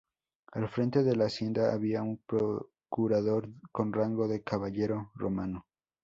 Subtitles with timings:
[0.53, 5.67] Al frente de la hacienda había un procurador con rango de Caballero romano.